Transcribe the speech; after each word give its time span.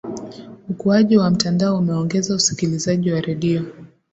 ukuaji 0.69 1.17
wa 1.17 1.29
mtandao 1.29 1.77
umeongeza 1.77 2.35
usikilizaji 2.35 3.11
wa 3.11 3.21
redio 3.21 3.61